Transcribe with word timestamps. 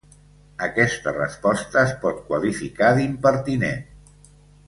Aquesta 0.67 1.11
resposta 1.17 1.83
es 1.89 1.93
pot 2.05 2.23
qualificar 2.31 2.89
d'impertinent. 3.01 3.87